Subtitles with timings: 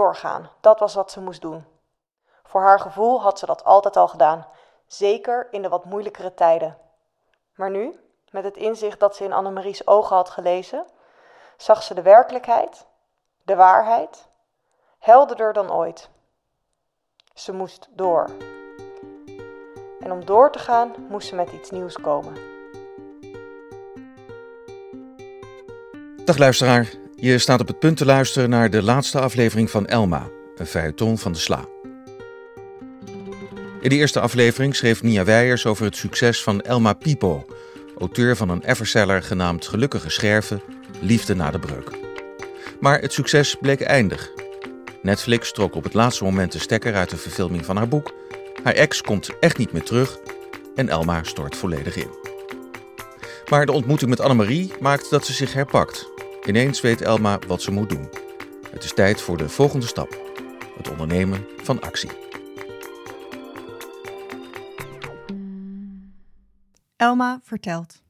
[0.00, 0.50] doorgaan.
[0.60, 1.64] Dat was wat ze moest doen.
[2.42, 4.46] Voor haar gevoel had ze dat altijd al gedaan,
[4.86, 6.78] zeker in de wat moeilijkere tijden.
[7.54, 8.00] Maar nu,
[8.30, 10.86] met het inzicht dat ze in Annemarie's ogen had gelezen,
[11.56, 12.86] zag ze de werkelijkheid,
[13.42, 14.28] de waarheid,
[14.98, 16.10] helderder dan ooit.
[17.34, 18.30] Ze moest door.
[20.00, 22.34] En om door te gaan, moest ze met iets nieuws komen.
[26.24, 30.28] Dag luisteraar, je staat op het punt te luisteren naar de laatste aflevering van Elma,
[30.56, 31.64] een feuilleton van de Sla.
[33.80, 37.46] In de eerste aflevering schreef Nia Weijers over het succes van Elma Pipo,
[37.98, 40.62] auteur van een everseller genaamd Gelukkige Scherven,
[41.00, 41.90] Liefde na de breuk.
[42.80, 44.30] Maar het succes bleek eindig.
[45.02, 48.14] Netflix trok op het laatste moment de stekker uit de verfilming van haar boek.
[48.62, 50.18] Haar ex komt echt niet meer terug
[50.74, 52.10] en Elma stort volledig in.
[53.48, 56.09] Maar de ontmoeting met Annemarie maakt dat ze zich herpakt.
[56.46, 58.10] Ineens weet Elma wat ze moet doen.
[58.70, 60.08] Het is tijd voor de volgende stap:
[60.76, 62.10] het ondernemen van actie.
[66.96, 68.02] Elma vertelt.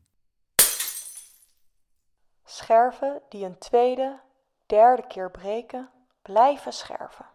[2.45, 4.21] Scherven die een tweede,
[4.67, 5.91] derde keer breken,
[6.23, 7.27] blijven scherven.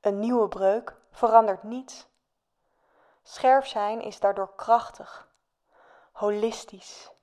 [0.00, 2.06] Een nieuwe breuk verandert niets.
[3.22, 5.28] Scherf zijn is daardoor krachtig,
[6.12, 7.13] holistisch.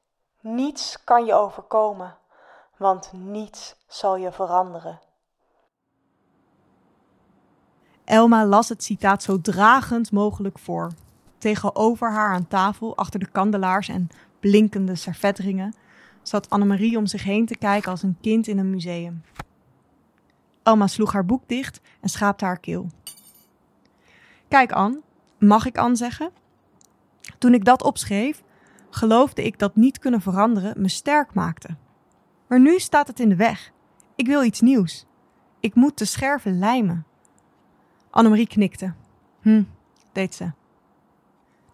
[0.42, 2.18] Niets kan je overkomen,
[2.78, 5.00] want niets zal je veranderen.
[8.04, 10.92] Elma las het citaat zo dragend mogelijk voor.
[11.38, 15.76] Tegenover haar aan tafel, achter de kandelaars en blinkende servetringen,
[16.22, 19.24] zat Annemarie om zich heen te kijken als een kind in een museum.
[20.64, 22.90] Elma sloeg haar boek dicht en schaapte haar keel.
[24.48, 25.02] Kijk, Anne,
[25.40, 26.32] mag ik Anne zeggen?
[27.38, 28.44] Toen ik dat opschreef,
[28.96, 31.78] geloofde ik dat niet kunnen veranderen me sterk maakte.
[32.48, 33.72] Maar nu staat het in de weg.
[34.16, 35.06] Ik wil iets nieuws.
[35.60, 37.06] Ik moet de scherven lijmen.
[38.10, 38.94] Annemarie knikte.
[39.42, 39.64] Hm,
[40.12, 40.52] deed ze.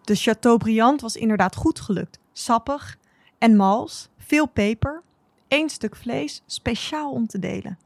[0.04, 2.18] De Chateaubriand was inderdaad goed gelukt.
[2.32, 2.98] Sappig
[3.38, 5.02] en mals, veel peper,
[5.48, 7.78] één stuk vlees, speciaal om te delen.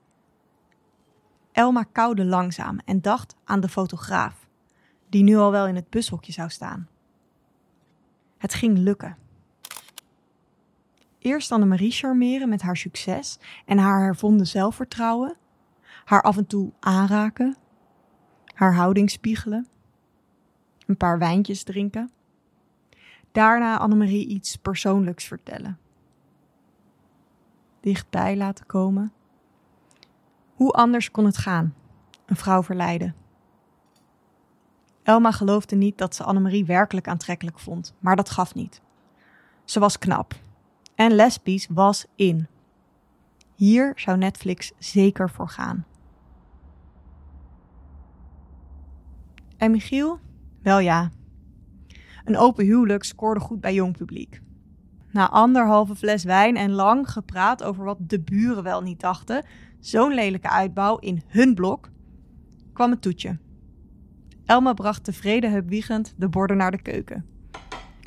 [1.53, 4.47] Elma kauwde langzaam en dacht aan de fotograaf,
[5.09, 6.89] die nu al wel in het bushokje zou staan.
[8.43, 9.17] Het ging lukken.
[11.19, 15.37] Eerst Annemarie charmeren met haar succes en haar hervonden zelfvertrouwen,
[16.05, 17.57] haar af en toe aanraken,
[18.55, 19.69] haar houding spiegelen,
[20.87, 22.11] een paar wijntjes drinken.
[23.33, 25.79] Daarna Annemarie iets persoonlijks vertellen.
[27.81, 29.13] Dichtbij laten komen.
[30.55, 31.75] Hoe anders kon het gaan?
[32.27, 33.15] Een vrouw verleiden.
[35.03, 38.81] Elma geloofde niet dat ze Annemarie werkelijk aantrekkelijk vond, maar dat gaf niet.
[39.65, 40.35] Ze was knap.
[40.95, 42.47] En lesbisch was in.
[43.55, 45.87] Hier zou Netflix zeker voor gaan.
[49.57, 50.19] En Michiel?
[50.63, 51.11] Wel ja.
[52.25, 54.41] Een open huwelijk scoorde goed bij jong publiek.
[55.11, 59.45] Na anderhalve fles wijn en lang gepraat over wat de buren wel niet dachten,
[59.81, 61.91] zo'n lelijke uitbouw in hun blok,
[62.73, 63.39] kwam het toetje.
[64.53, 67.27] Elma bracht tevreden hebwiegend de borden naar de keuken.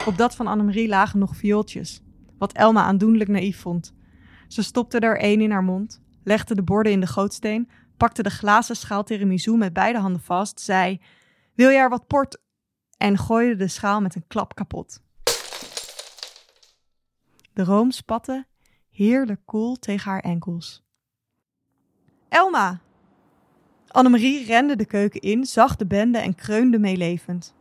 [0.05, 2.01] Op dat van Annemarie lagen nog viooltjes,
[2.37, 3.93] wat Elma aandoenlijk naïef vond.
[4.47, 8.29] Ze stopte er één in haar mond, legde de borden in de gootsteen, pakte de
[8.29, 11.01] glazen schaal tiramisu met beide handen vast, zei:
[11.53, 12.41] Wil jij er wat port?
[12.97, 15.01] en gooide de schaal met een klap kapot.
[17.53, 18.47] De room spatte
[18.89, 20.83] heerlijk koel tegen haar enkels.
[22.29, 22.81] Elma!
[23.95, 27.53] Annemarie rende de keuken in, zag de bende en kreunde meelevend.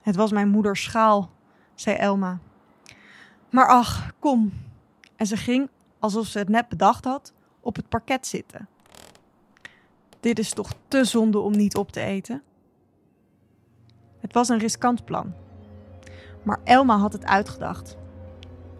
[0.00, 1.30] Het was mijn moeders schaal,
[1.74, 2.38] zei Elma.
[3.50, 4.52] Maar ach, kom.
[5.16, 5.68] En ze ging,
[5.98, 8.68] alsof ze het net bedacht had, op het parket zitten.
[10.20, 12.42] Dit is toch te zonde om niet op te eten?
[14.18, 15.32] Het was een riskant plan.
[16.42, 17.96] Maar Elma had het uitgedacht.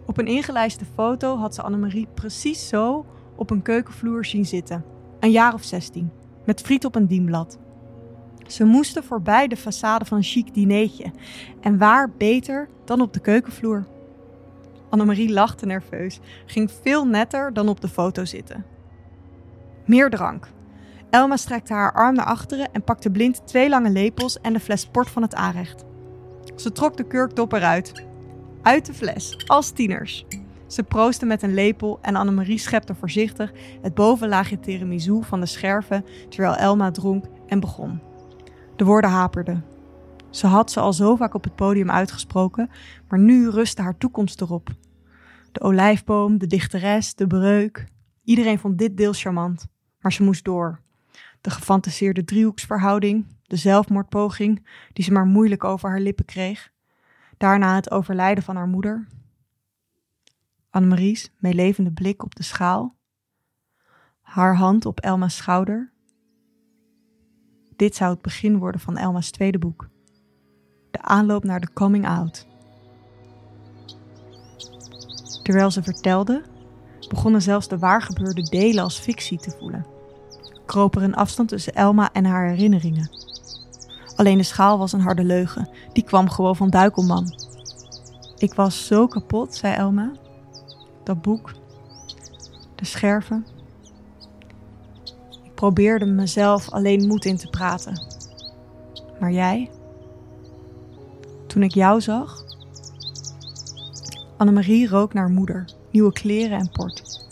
[0.06, 3.06] Op een ingelijste foto had ze Annemarie precies zo
[3.37, 4.99] op een keukenvloer zien zitten.
[5.20, 6.11] Een jaar of zestien,
[6.44, 7.58] met friet op een dienblad.
[8.46, 11.12] Ze moesten voorbij de façade van een chic dineetje.
[11.61, 13.87] En waar beter dan op de keukenvloer?
[14.88, 18.64] Annemarie lachte nerveus, ging veel netter dan op de foto zitten.
[19.87, 20.49] Meer drank.
[21.11, 24.87] Elma strekte haar arm naar achteren en pakte blind twee lange lepels en de fles
[24.87, 25.84] port van het aanrecht.
[26.56, 28.05] Ze trok de kurkdop eruit.
[28.62, 30.26] Uit de fles, als tieners.
[30.70, 33.52] Ze proostte met een lepel en Annemarie schepte voorzichtig
[33.82, 38.00] het bovenlaagje tiramisu van de scherven terwijl Elma dronk en begon.
[38.76, 39.64] De woorden haperden.
[40.31, 42.70] Ze had ze al zo vaak op het podium uitgesproken,
[43.08, 44.70] maar nu rustte haar toekomst erop.
[45.52, 47.87] De olijfboom, de dichteres, de breuk.
[48.25, 49.66] Iedereen vond dit deel charmant.
[50.00, 50.81] Maar ze moest door.
[51.40, 56.70] De gefantaseerde driehoeksverhouding, de zelfmoordpoging die ze maar moeilijk over haar lippen kreeg.
[57.37, 59.06] Daarna het overlijden van haar moeder.
[60.70, 62.96] Annemarie's meelevende blik op de schaal.
[64.20, 65.93] Haar hand op Elma's schouder.
[67.76, 69.88] Dit zou het begin worden van Elma's tweede boek.
[70.90, 72.46] De aanloop naar de coming out.
[75.43, 76.43] Terwijl ze vertelde,
[77.08, 79.87] begonnen zelfs de waargebeurde delen als fictie te voelen.
[80.66, 83.11] Kroop er een afstand tussen Elma en haar herinneringen.
[84.16, 85.69] Alleen de schaal was een harde leugen.
[85.93, 87.34] Die kwam gewoon van Duikelman.
[88.38, 90.12] Ik was zo kapot, zei Elma.
[91.05, 91.52] Dat boek.
[92.75, 93.47] De scherven.
[95.43, 98.06] Ik probeerde mezelf alleen moed in te praten.
[99.20, 99.70] Maar jij?
[101.47, 102.44] Toen ik jou zag.
[104.37, 107.29] Annemarie rook naar moeder, nieuwe kleren en port.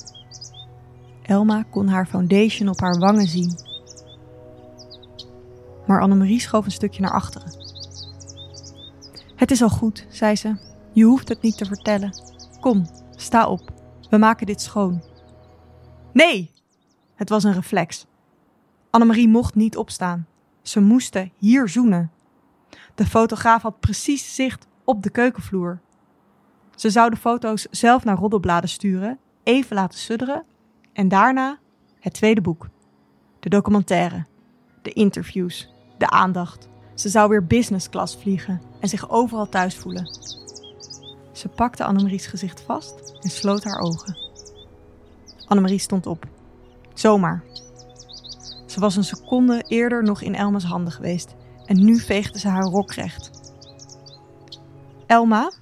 [1.23, 3.57] Elma kon haar foundation op haar wangen zien.
[5.87, 7.53] Maar Annemarie schoof een stukje naar achteren.
[9.37, 10.57] Het is al goed, zei ze.
[10.93, 12.13] Je hoeft het niet te vertellen.
[12.61, 12.87] Kom,
[13.21, 13.73] sta op.
[14.11, 15.03] We maken dit schoon.
[16.13, 16.51] Nee!
[17.15, 18.07] Het was een reflex.
[18.91, 20.27] Annemarie mocht niet opstaan.
[20.63, 22.11] Ze moesten hier zoenen.
[22.95, 25.81] De fotograaf had precies zicht op de keukenvloer.
[26.75, 30.45] Ze zou de foto's zelf naar roddelbladen sturen, even laten sudderen
[30.93, 31.59] en daarna
[32.01, 32.69] het tweede boek.
[33.41, 34.27] De documentaire,
[34.83, 36.69] de interviews, de aandacht.
[36.95, 40.07] Ze zou weer business class vliegen en zich overal thuis voelen.
[41.39, 44.17] Ze pakte Annemarie's gezicht vast en sloot haar ogen.
[45.47, 46.27] Annemarie stond op.
[46.95, 47.43] Zomaar.
[48.67, 52.63] Ze was een seconde eerder nog in Elma's handen geweest en nu veegde ze haar
[52.63, 53.31] rok recht.
[55.07, 55.53] Elma,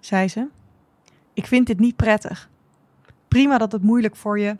[0.00, 0.48] zei ze,
[1.32, 2.50] ik vind dit niet prettig.
[3.28, 4.56] Prima dat het moeilijk voor je,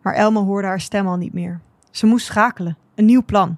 [0.00, 1.60] maar Elma hoorde haar stem al niet meer.
[1.90, 3.56] Ze moest schakelen, een nieuw plan.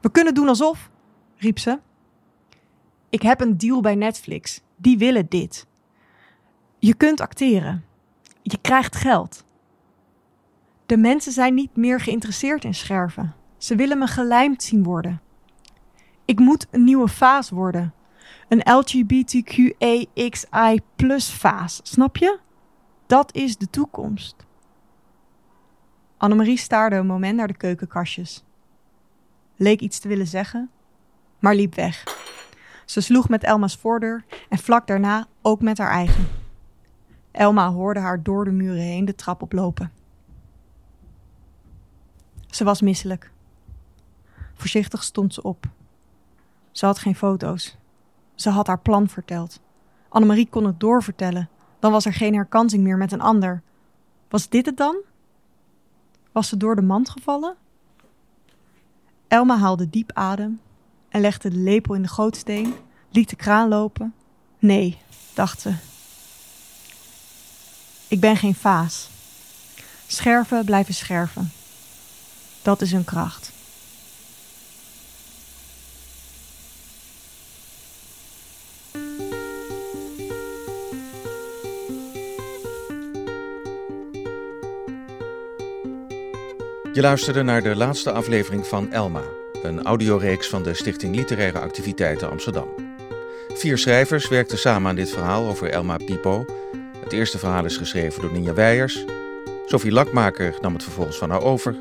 [0.00, 0.90] We kunnen doen alsof,
[1.36, 1.78] riep ze.
[3.08, 4.64] Ik heb een deal bij Netflix.
[4.76, 5.66] Die willen dit.
[6.78, 7.84] Je kunt acteren.
[8.42, 9.44] Je krijgt geld.
[10.86, 13.34] De mensen zijn niet meer geïnteresseerd in scherven.
[13.58, 15.20] Ze willen me gelijmd zien worden.
[16.24, 17.94] Ik moet een nieuwe vaas worden.
[18.48, 20.00] Een LGBTQAXI
[20.96, 21.40] plus
[21.82, 22.38] snap je?
[23.06, 24.46] Dat is de toekomst.
[26.16, 28.44] Annemarie staarde een moment naar de keukenkastjes.
[29.56, 30.70] Leek iets te willen zeggen,
[31.38, 32.04] maar liep weg.
[32.86, 36.28] Ze sloeg met Elma's voordeur en vlak daarna ook met haar eigen.
[37.30, 39.92] Elma hoorde haar door de muren heen de trap oplopen.
[42.46, 43.30] Ze was misselijk.
[44.54, 45.66] Voorzichtig stond ze op.
[46.70, 47.76] Ze had geen foto's.
[48.34, 49.60] Ze had haar plan verteld.
[50.08, 51.48] Annemarie kon het doorvertellen.
[51.78, 53.62] Dan was er geen herkansing meer met een ander.
[54.28, 54.96] Was dit het dan?
[56.32, 57.56] Was ze door de mand gevallen?
[59.28, 60.60] Elma haalde diep adem
[61.16, 62.74] en legde de lepel in de gootsteen,
[63.10, 64.14] liet de kraan lopen.
[64.58, 64.98] Nee,
[65.34, 65.72] dacht ze.
[68.08, 69.08] Ik ben geen vaas.
[70.06, 71.52] Scherven blijven scherven.
[72.62, 73.52] Dat is hun kracht.
[86.92, 89.22] Je luisterde naar de laatste aflevering van Elma,
[89.66, 92.68] een audioreeks van de Stichting Literaire Activiteiten Amsterdam.
[93.54, 96.44] Vier schrijvers werkten samen aan dit verhaal over Elma Pipo.
[97.00, 99.04] Het eerste verhaal is geschreven door Ninja Weijers.
[99.66, 101.76] Sophie Lakmaker nam het vervolgens van haar over.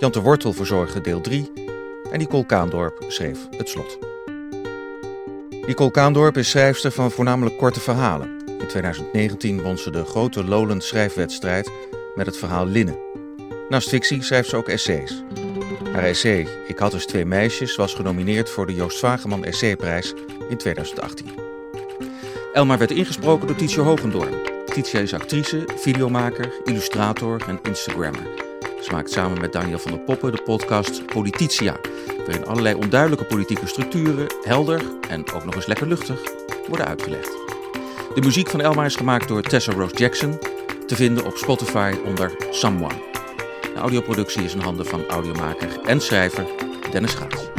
[0.00, 1.52] Jan de Wortel verzorgde deel 3.
[2.10, 3.98] En Nicole Kaandorp schreef het slot.
[5.66, 8.42] Nicole Kaandorp is schrijfster van voornamelijk korte verhalen.
[8.58, 11.70] In 2019 won ze de grote Lowland schrijfwedstrijd
[12.14, 12.98] met het verhaal Linnen.
[13.68, 15.22] Naast fictie schrijft ze ook essays.
[15.92, 20.14] Haar essay Ik had dus twee meisjes was genomineerd voor de Joost Vageman Essayprijs
[20.48, 21.26] in 2018.
[22.52, 24.34] Elma werd ingesproken door Tietje Hogendoorn.
[24.66, 28.26] Tietje is actrice, videomaker, illustrator en Instagrammer.
[28.80, 31.76] Ze maakt samen met Daniel van der Poppen de podcast Polititia,
[32.26, 36.20] waarin allerlei onduidelijke politieke structuren helder en ook nog eens lekker luchtig
[36.68, 37.30] worden uitgelegd.
[38.14, 40.38] De muziek van Elma is gemaakt door Tessa Rose Jackson,
[40.86, 43.11] te vinden op Spotify onder Someone.
[43.74, 46.46] De audioproductie is in handen van audiomaker en schrijver
[46.90, 47.51] Dennis Gaats.